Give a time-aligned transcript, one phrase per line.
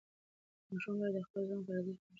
[0.69, 2.07] ماشوم باید د خپل ځان پر ارزښت پوه شي.